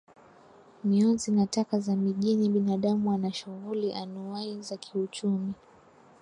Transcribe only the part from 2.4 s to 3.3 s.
Binadamu